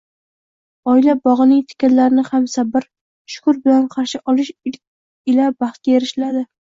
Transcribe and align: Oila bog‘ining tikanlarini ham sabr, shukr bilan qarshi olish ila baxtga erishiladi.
Oila 0.93 1.13
bog‘ining 1.27 1.59
tikanlarini 1.73 2.23
ham 2.29 2.47
sabr, 2.53 2.87
shukr 3.35 3.59
bilan 3.67 3.85
qarshi 3.97 4.21
olish 4.33 4.51
ila 5.35 5.51
baxtga 5.63 5.95
erishiladi. 6.01 6.43